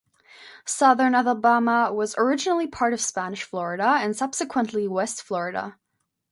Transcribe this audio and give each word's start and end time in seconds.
Southern 0.65 1.13
Alabama 1.13 1.93
was 1.93 2.15
originally 2.17 2.65
part 2.65 2.91
of 2.91 2.99
Spanish 2.99 3.43
Florida 3.43 3.99
and 4.01 4.15
subsequently 4.15 4.87
West 4.87 5.21
Florida. 5.21 5.77